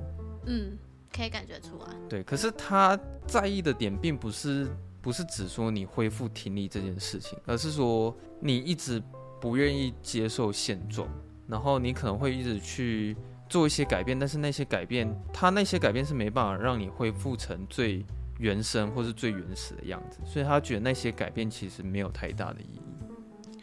[0.47, 0.77] 嗯，
[1.13, 1.87] 可以感觉出来。
[2.09, 4.69] 对，可是他在意的点并不是
[5.01, 9.03] 不是只说你恢复听力这件事情，而是说你一直
[9.41, 11.09] 不愿意接受现状，
[11.47, 13.17] 然后你可能会一直去。
[13.51, 18.07] 做一些改变，但是那些改变，他那些改变是没办法让你恢复成最
[18.39, 22.81] 原生或是最原始的样子，所以他觉得那些改变其实没有太大的意义。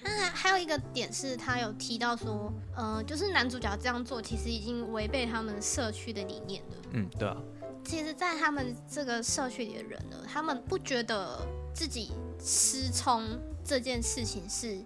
[0.08, 6.78] 他还还有一个点是，他有提到说，呃，就是男主角这样做，其实已经违背他们社区的理念了。
[6.93, 7.36] 嗯，对啊。
[7.84, 11.39] 其实，在他们这个社区里的人呢，他们不觉得
[11.74, 13.24] 自己失聪
[13.63, 14.78] 这件事情是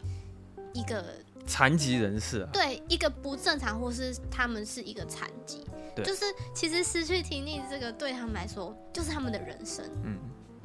[0.73, 1.05] 一个。
[1.47, 10.19] 残疾人士啊，对，一个不正常，或是他们是一个残疾，对，就是其实失去听力这个对他们来说就是他们的人生，嗯，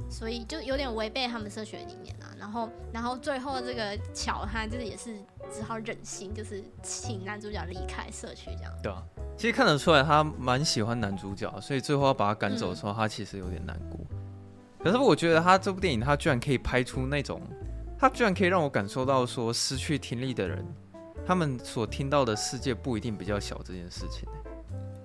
[0.09, 2.31] 所以就有点违背他们社学理念啊。
[2.39, 5.17] 然后，然后最后这个乔他就是也是
[5.51, 8.73] 只好忍心，就是请男主角离开社区这样。
[8.83, 9.03] 对啊，
[9.37, 13.99] 其实看得出来他蛮喜欢男主角，所以最后要把他赶走的时候，他其实有点难过。
[14.79, 17.41] 可是我觉得他这部电影，他居然可以拍出那种。
[17.99, 20.63] 他居然可以让我感受到说，失去听力的人，
[21.27, 24.29] 他们所听到的世界不一定比较小这件事情。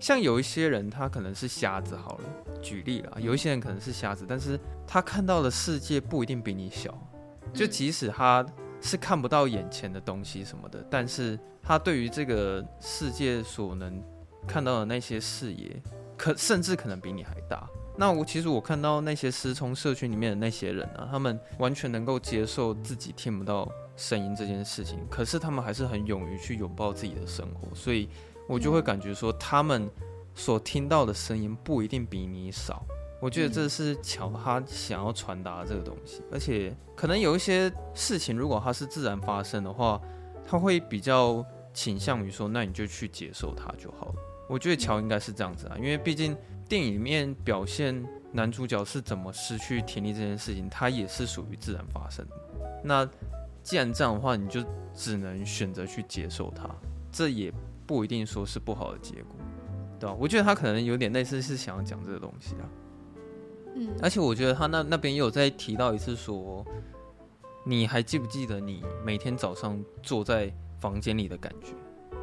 [0.02, 2.24] 像有一些人，他可能是瞎子，好了，
[2.60, 6.98] 举例啦，有一些人可能是瞎子，但是他看到的世界不一定比你小。
[7.54, 8.44] 就即使他
[8.82, 14.02] 是看不到眼前的东西什么的，但是他对于这个世界所能
[14.48, 15.80] 看到的那些视野，
[16.18, 17.70] 可甚至可能比你还大。
[17.96, 28.10] 那我其实我看到那些失聪社区里面的那些人啊，他们完全能够接受自己听不到声音这件事情，可是他们还是很勇于去拥抱自己的生活，所以
[28.52, 29.90] 我就会感觉说，他们
[30.36, 32.86] 所听到的声音不一定比你少。
[33.22, 40.02] 我觉得这是乔他想要传达的这个东西，而且可能有一些事情，如果它是自然发生的话，
[40.46, 44.16] 他会比较倾向于说，那你就去接受它就好了。
[44.50, 46.36] 我觉得乔应该是这样子啊，因为毕竟。
[46.70, 47.94] 电影里面表现
[48.32, 52.36] 男主角是怎么失去听力这件事情，它也是属于自然发生的。
[52.82, 53.06] 那
[53.62, 54.64] 既然这样的话，你就
[54.96, 56.70] 只能选择去接受它，
[57.12, 57.52] 这也
[57.92, 59.36] 不一定说是不好的结果，
[60.00, 60.16] 对吧？
[60.18, 62.64] 我觉得他可能有点类似是想要讲这个东西啊。
[63.76, 66.66] 嗯，而且我觉得他那那边也有在提到一次说，
[67.66, 70.50] 你还记不记得你每天早上坐在
[70.80, 71.74] 房间里的感觉？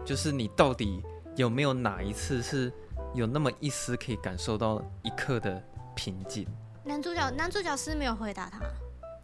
[0.07, 1.03] 就是你到底
[1.37, 2.73] 有没有哪一次是？
[3.15, 5.63] 有那么一丝可以感受到一刻的
[5.95, 6.47] 平静。
[6.85, 8.61] 男主角，男主角是没有回答他，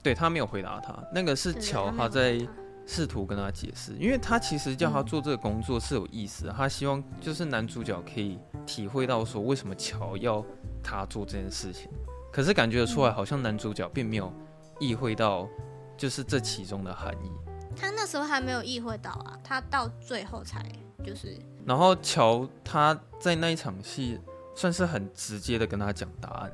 [0.03, 1.05] 对，他没有回答他。
[1.13, 2.39] 那个是乔他在
[2.87, 10.45] 试图跟他解释，因为他其实叫他做这个工作是有意思的，他希望就是男主角可以体会到说为什么乔要
[10.83, 11.91] 他做这件事情。
[12.33, 14.33] 可是感觉出来好像男主角并没有
[14.81, 15.49] 意会到
[15.97, 17.31] 就是这其中的含义。
[17.77, 20.65] 他那时候还没有意会到啊，他到最后才
[21.05, 21.39] 就是。
[21.65, 24.21] 然后乔他在那一场戏
[24.55, 26.53] 算是很直接的跟他讲答案，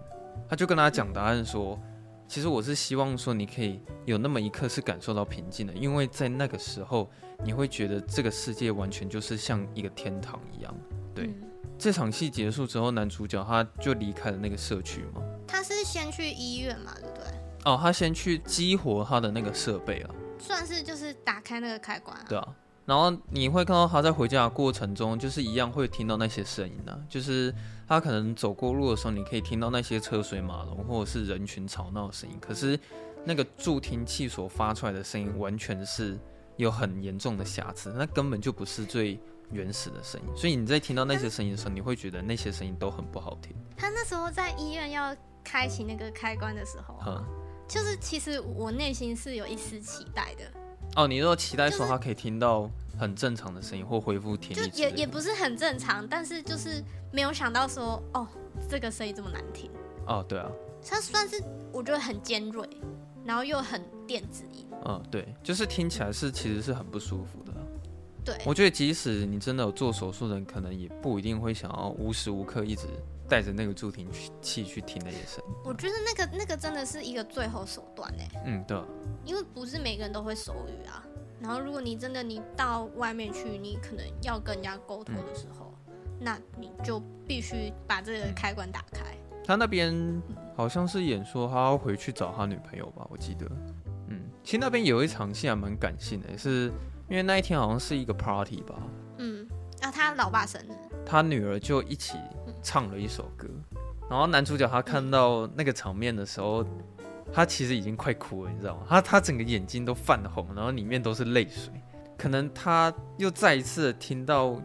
[0.49, 1.79] 他就跟他讲答案说，
[2.31, 7.11] 其实我是希望说你可以有那么一刻是感受到平静的，因为在那个时候
[7.45, 10.73] 你会觉得这个世界完全就是像一个天堂一样。
[11.13, 11.35] 对，嗯、
[11.77, 15.21] 这场戏结束之后，男主角他就离开了那个社区嘛。
[15.49, 17.25] 他是先去医院嘛，对不对？
[17.65, 22.25] 哦，他先去激活他的那个设备了，算是就是打开那个开关啊。
[22.29, 22.47] 对啊。
[22.87, 26.99] 然后你会看到他在回家的过程中，就是一样会听到那些声音呢、啊。
[27.09, 27.53] 就是
[27.91, 32.39] 他可能走过路的时候，你可以听到那些车水马龙或者是人群吵闹的声音。
[32.41, 32.79] 可是
[33.25, 36.17] 那个助听器所发出来的声音，完全是
[36.57, 39.19] 有很严重的瑕疵，那根本就不是最
[39.51, 40.29] 原始的声音。
[40.37, 43.53] 所以你在听到那些声音的时候，你会觉得那些声音都很不好听。
[43.77, 47.25] 他那时候在医院要开启那个开关的时候，嗯，
[47.67, 50.45] 就是其实我内心是有一丝期待的。
[50.95, 58.29] 哦，你说期待说他可以听到很正常的声音或恢复听力，就也也不是很正常，但是就是没有想到说哦，
[58.69, 59.71] 这个声音这么难听。
[60.07, 60.51] 哦，对啊，
[60.87, 62.69] 它算是我觉得很尖锐，
[63.25, 64.67] 然后又很电子音。
[64.85, 67.53] 嗯，对，就是听起来是其实是很不舒服的。
[68.23, 72.83] 对，我觉得即使你真的有做手术的人，可能也不一定会想要无时无刻一直
[73.27, 74.07] 带着那个助听
[74.43, 75.55] 器去听那些声音。
[75.65, 78.43] 我觉得那个那个真的是一个最后手段哎。
[78.45, 78.79] 嗯，对。
[79.25, 81.05] 因为不是每个人都会手语啊，
[81.41, 89.17] 然后如果你真的你到外面去，你可能要跟人家沟通的时候，嗯、那你就必须把这个开关打开。
[89.43, 90.23] 他那边
[90.55, 93.47] 好像是演说他要回去找他女朋友吧，我记得。
[94.09, 96.71] 嗯，其实那边有一场戏还蛮感性的，是
[97.09, 98.75] 因为那一天好像是一个 party 吧。
[99.17, 99.49] 嗯，
[99.81, 100.73] 啊，他老爸生日，
[101.07, 102.19] 他女儿就一起
[102.63, 103.49] 唱了一首歌，
[104.09, 106.65] 然后男主角他看到那个场面的时候，
[107.33, 108.87] 他其实已经快哭了，你知道吗？
[108.89, 111.73] 他他整个眼睛都泛红，然后里面都是泪水，
[112.19, 114.61] 可能他又再一次听到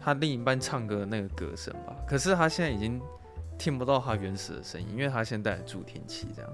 [0.00, 3.00] 他另一半唱歌的那个歌声吧，可是他现在已经
[3.58, 6.50] 听不到他原始的声音，因为他现在戴助听器，这样，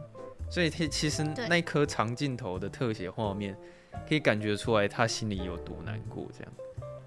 [0.50, 3.56] 所以他其实那颗长镜头的特写画面，
[4.08, 6.52] 可以感觉出来他心里有多难过，这样。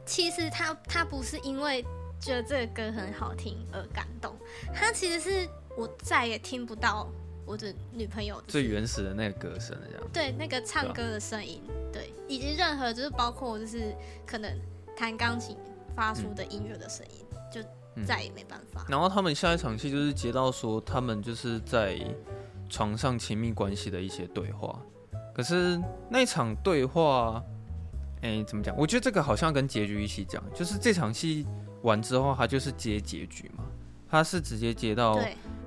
[0.05, 1.83] 其实他他不是因为
[2.19, 4.35] 觉得这个歌很好听而感动，
[4.73, 7.07] 他其实是我再也听不到
[7.45, 10.08] 我的女朋友最原始的那个歌声，这样。
[10.12, 14.51] 对，那个唱歌的声音，对，啊、对，以及任何就是包括就是可能
[14.95, 15.55] 弹钢琴
[15.95, 18.86] 发出的音乐的声音，嗯、就再也没办法。
[18.89, 21.99] 然后他们下一场戏就是接到说他们就是在
[22.69, 24.81] 床上亲密关系的一些对话，
[25.34, 25.79] 可是
[26.10, 27.43] 那场对话。
[28.21, 28.75] 哎、欸，怎么讲？
[28.75, 31.45] 我觉得这个好像跟结局一起讲，就是这场戏
[31.84, 33.63] 完之后，他就是接结局嘛。
[34.10, 35.19] 他是直接接到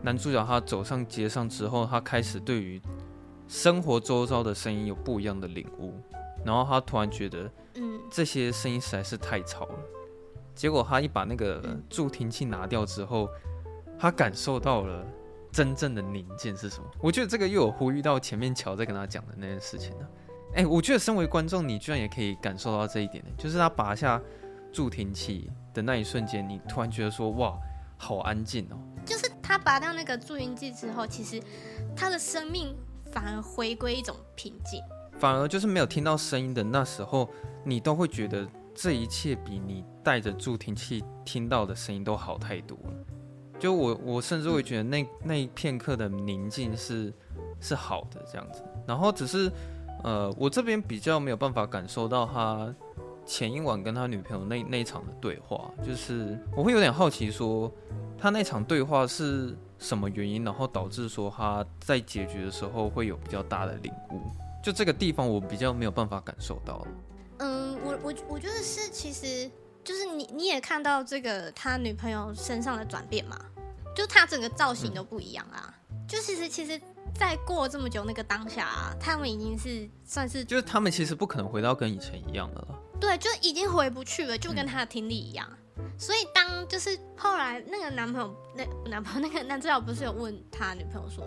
[0.02, 2.80] 男主角他走上街上之后，他开始对于
[3.46, 5.94] 生活周遭的声音有不一样的领悟，
[6.44, 9.78] 然后他突然觉得，嗯，这些声音实在是太吵了。
[10.54, 13.28] 结果他一把那个助听器拿掉之后，
[13.98, 15.04] 他感受到了
[15.52, 16.88] 真正的宁静是什么。
[17.00, 20.06] 我觉得这个又有呼吁到前面乔在跟他讲的那件事情呢。
[20.54, 23.30] 哎、欸，我觉得身为观众，你居然也可以感受到这一点呢。
[23.36, 24.20] 就是他拔下
[24.72, 27.56] 助听器的那一瞬间，你突然觉得说，哇，
[27.98, 28.78] 好安静哦。
[29.04, 31.42] 就是他拔掉那个助听器之后，其实
[31.94, 32.74] 他的生命
[33.12, 34.80] 反而回归一种平静。
[35.18, 37.28] 反而就是没有听到声音的那时候，
[37.64, 42.92] 你都会觉得这一切比你带着助听器听到的声音都好太多了。
[43.58, 47.12] 就我，我甚至会觉得那那一片刻的宁静是
[47.60, 48.62] 是好的这样子。
[48.86, 49.52] 然后只是。
[50.04, 52.72] 呃，我这边比较没有办法感受到他
[53.28, 57.70] 前一晚跟他女朋友那那场的对话，就是我会有点好奇，说
[58.16, 64.22] 他那场对话是什么原因，然后导致说他在结局的时候会有比较大的领悟，
[64.64, 66.86] 就这个地方我比较没有办法感受到。
[67.40, 69.50] 嗯，我我我觉得是，其实
[69.84, 73.38] 就是你你也看到这个他女朋友身上的转变嘛，
[73.94, 75.74] 就他整个造型都不一样啊，
[76.08, 76.80] 就其实其实。
[77.14, 82.68] 再过这么久，那个当下，啊，他们已经是算是，就是他们其实不可能回到跟以前一样的了。
[83.00, 85.48] 对，就已经回不去了，就跟他的听力一样。
[85.76, 91.24] 嗯、所以当就是后来那个男朋友，那男朋友那个男主角不是有问他女朋友说，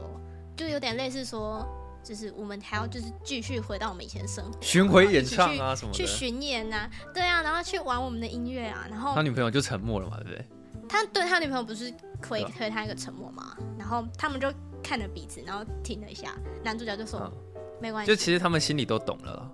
[0.58, 1.66] 就有点类似说，
[2.04, 10.46] 就是我们还要就是继续回到我们以前生活，巡回演唱啊什么的，去巡演啊，对啊，然后去玩我们的音乐啊，然后他女朋友就沉默了嘛，对不对？
[10.90, 11.94] 他对他女朋友不是
[12.28, 14.52] 回回他一个沉默嘛，然后他们就。
[14.84, 17.32] 看着彼此，然后停了一下，男主角就说：“嗯、
[17.80, 19.52] 没关系。”就其实他们心里都懂了。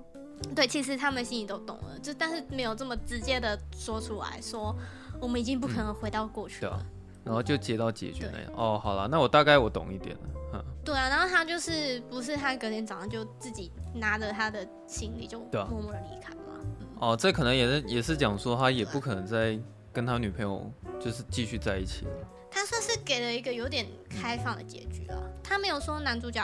[0.56, 4.76] 对，其实他们心里都懂了，就但是没有这么直接的说出来说，
[5.20, 6.86] 我们已经不可能回到过去了。
[7.24, 8.52] 然后就接到结局那样。
[8.56, 10.22] 哦，好了，那我大概我懂一点了。
[10.54, 16.54] 嗯，对啊，然后他就是不是他隔天早上就自己拿着他的行李就默默的离开嘛？
[16.54, 19.60] 啊嗯、哦，这可能也是也是讲说他也不可能再
[19.92, 22.12] 跟他女朋友就是继续在一起了。
[23.08, 26.44] 给了一个有点开放的结局了，他没有说男主角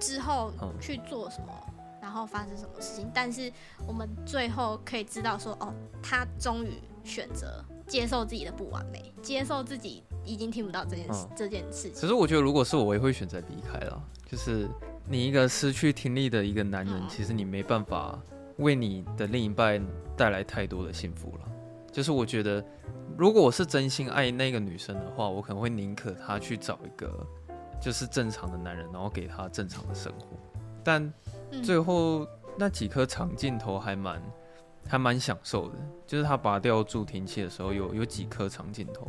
[0.00, 1.54] 之后去做什么，
[2.02, 3.50] 然后发生什么事情，但是
[3.86, 6.72] 我们最后可以知道说，哦，他终于
[7.04, 12.00] 选择接受自己的不完美，接受自己已经听不到这件事这件事情。
[12.00, 14.02] 可是我觉得，如果是我，我也会选择离开了。
[14.26, 14.68] 就是
[15.08, 18.18] 你一个失去听力的一个男人，其实你没办法
[18.56, 19.80] 为你的另一半
[20.16, 21.49] 带来太多的幸福了。
[21.92, 22.64] 就是我觉得。
[23.18, 27.26] 如果我是真心爱那个女生的话，我可能会宁可她去找一个
[27.78, 30.38] 就是正常的男人，然后给她正常的生活。
[30.82, 31.12] 但
[31.62, 32.26] 最后
[32.56, 34.22] 那几颗长镜头还蛮
[34.88, 35.74] 还蛮享受的，
[36.06, 39.06] 就是他拔掉助听器的时候有有几颗长镜头，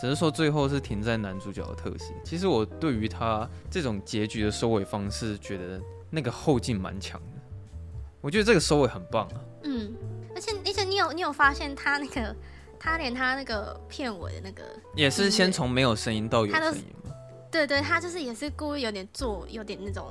[0.00, 2.14] 只是说最后是停在男主角的特写。
[2.24, 7.40] 其实我对于他这种结局的收尾方式，觉得那个后劲蛮强的。
[8.20, 9.40] 我觉得这个收尾很棒啊。
[9.64, 9.92] 嗯，
[10.98, 12.34] 有你有发现他那个。
[12.80, 14.62] 他连他那个片尾的那个
[14.94, 17.10] 也是先从没有声音到有声音吗？
[17.50, 20.06] 对对，他就是也是故意有点做有点那种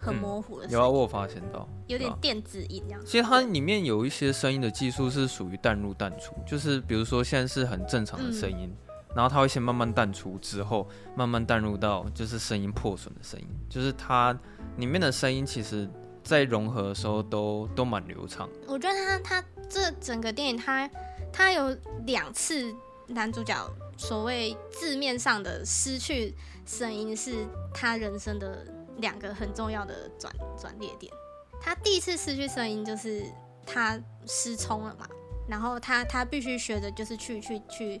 [0.00, 0.66] 很模糊的。
[0.66, 3.00] 有啊，我有发现到有点电子音这样。
[3.06, 14.36] 其实它里面有一些声音的技术是属于淡入淡出，就是比如说现在是很正常的声音，嗯、然后它会先慢慢淡出，之后慢慢淡入到就是声音破损的声音，就是它
[14.78, 15.88] 里面的声音其实
[16.28, 18.48] 在融合的时候都都蛮流畅。
[18.66, 20.88] 我觉得他他这整个电影他。
[21.30, 21.76] 他有
[22.06, 22.74] 两次
[23.08, 23.54] 男主角
[23.98, 26.34] 所谓字面上的失去
[26.66, 28.66] 声音，是他人生的
[28.96, 31.12] 两个很重要的转转捩点。
[31.60, 33.22] 他第一次失去声音就是
[33.66, 35.06] 他失聪了嘛，
[35.46, 38.00] 然后他他必须学着就是去去去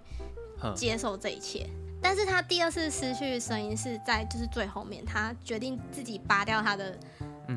[0.74, 1.68] 接受这一切。
[2.00, 6.98] 但是他第二次失去声音是在就是最后面，他决定自己拔掉他的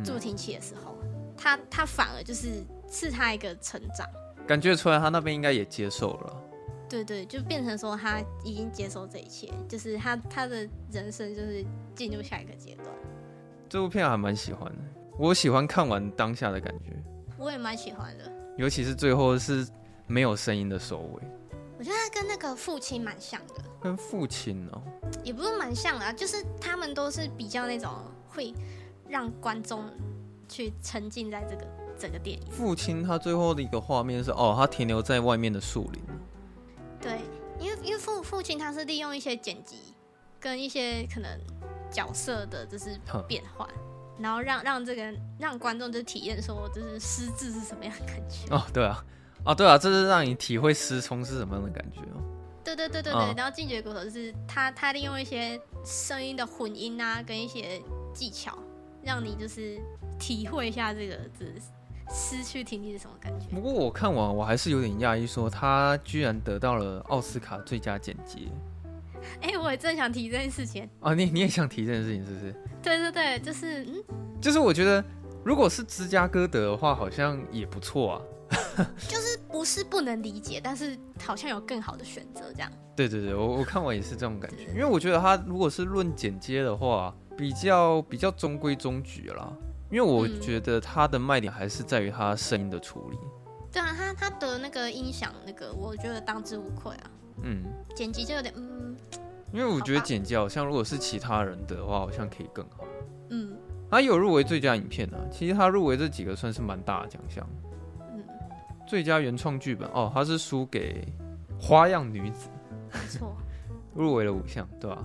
[0.04, 4.08] 助听器的时候，嗯、他他反而就是是他一个成长，
[4.48, 6.38] 感觉出来他那边应该也接受了。
[6.90, 11.66] 对对，就变成说他已经接受这一切，就是他他的人生就是
[11.96, 12.88] 进入下一个阶段。
[13.70, 14.82] 这部片还蛮喜欢的，
[15.18, 16.92] 我喜欢看完当下的感觉。
[17.38, 19.66] 我也蛮喜欢的，尤其是最后是
[20.06, 21.22] 没有声音的收尾。
[21.80, 23.56] 我觉得他跟那个父亲蛮像的。
[23.80, 24.82] 跟父亲哦，
[25.24, 27.90] 也不是蛮像的啊，就是他们都是比较那种
[28.28, 28.54] 会
[29.12, 29.84] 让观众
[30.48, 31.68] 去沉浸在这个
[32.00, 32.50] 整个电影。
[32.50, 36.02] 父亲他最后的一个画面是哦，他停留在外面的树林。
[37.00, 37.20] 对，
[37.60, 39.78] 因为因为父父亲他是利用一些剪辑
[40.40, 41.30] 跟一些可能
[41.92, 43.68] 角色的就是变换，
[44.18, 48.56] 然后让让这个让观众就体验说就是失智是什么样的感觉。
[48.56, 49.04] 哦，对啊，
[49.46, 52.22] 哦对啊，这是让你体会失聪是什么样的感觉哦。
[52.64, 57.82] 对对对对对，然后进击的鼓手就是他他利用一些声音的混音啊，跟一些
[58.14, 58.56] 技巧，
[59.04, 59.80] 让你就是
[60.20, 61.54] 体会一下这个字。
[62.14, 63.46] 失去听力是什么感觉？
[63.56, 68.52] 不过我看完我还是有点讶异，说他居然得到了奥斯卡最佳剪辑。
[69.40, 70.90] 哎、欸，我也正想提这件事情。
[71.00, 72.54] 啊，你你也想提这件事情是不是？
[72.84, 74.04] 对对对，就是嗯，
[74.42, 75.02] 就是我觉得
[75.46, 78.22] 如果是芝加哥得的话，好像也不错啊。
[79.08, 82.70] 就是不是不能理解，但是好像有更好的选择这样。
[82.94, 89.52] 对对对，我我看完也是这种感觉，因为我觉得他如果是论剪接的话，比较比较中规中矩啦。
[89.90, 93.18] 因为我觉得他的卖点还是在于他声音的处理。
[93.18, 97.12] 嗯、对啊，他他的那个音响那个，我觉得当之无愧啊。
[97.42, 97.64] 嗯，
[97.96, 98.96] 剪辑就有点嗯。
[99.52, 102.86] 因为我觉得剪辑好像如果是其他人的话，好像可以更好。
[103.32, 103.58] 嗯。
[103.90, 107.50] 他有入围最佳影片呢、啊，其实他入围这几个算是蛮大的奖项。
[108.14, 108.24] 嗯。
[108.88, 111.04] 最佳原创剧本哦，他是输给
[111.60, 112.50] 《花样女子》。
[112.94, 113.36] 没错。
[113.96, 115.04] 入围了五项，对吧、啊？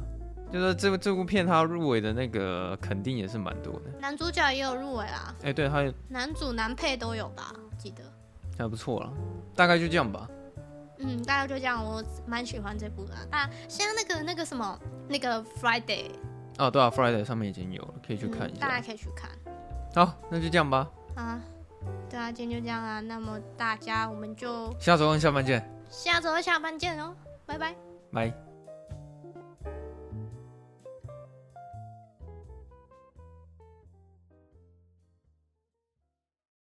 [0.58, 3.82] 就是这部这部片，它入围的那个肯定也是蛮多的。
[4.00, 5.34] 男主角也有入围啦。
[5.42, 7.52] 哎、欸，对，他男主男配都有吧？
[7.78, 8.02] 记得。
[8.58, 9.12] 还不错了，
[9.54, 10.26] 大概就这样吧。
[10.98, 11.84] 嗯，大概就这样。
[11.84, 13.14] 我蛮喜欢这部的。
[13.30, 14.78] 啊，像那个那个什么
[15.08, 16.06] 那个 Friday。
[16.58, 18.58] 哦，对啊，Friday 上面已经有了，可以去看一下。
[18.58, 19.30] 嗯、大家可以去看。
[19.94, 20.88] 好，那就这样吧。
[21.16, 21.38] 啊，
[22.08, 22.98] 对啊，今天就这样啊。
[23.00, 25.70] 那么大家我们就下周下班见。
[25.90, 27.74] 下周下班见哦，拜拜。
[28.10, 28.55] 拜。